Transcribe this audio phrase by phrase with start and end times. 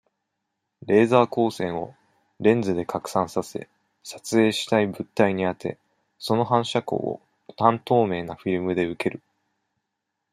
[0.87, 1.93] レーザー光線を、
[2.39, 3.69] レンズで拡散させ、
[4.01, 5.77] 撮影したい物体に当て、
[6.17, 7.21] その反射光を、
[7.55, 9.21] 半透明なフィルムで受ける。